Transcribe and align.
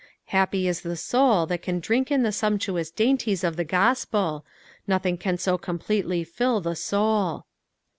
Happy 0.33 0.67
is 0.67 0.81
the 0.81 0.95
soul 0.95 1.45
that 1.45 1.61
can 1.61 1.79
drink 1.79 2.09
in 2.09 2.23
ths 2.23 2.35
sumptuous 2.35 2.89
dainties 2.89 3.43
of 3.43 3.55
the 3.55 3.63
gospel— 3.63 4.43
nothing 4.87 5.15
can 5.15 5.37
so 5.37 5.59
completely 5.59 6.23
fill 6.23 6.59
the 6.59 6.75
soul. 6.75 7.45